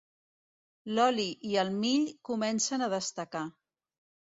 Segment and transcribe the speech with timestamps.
[0.95, 3.47] L'oli i el mill comencen a destacar.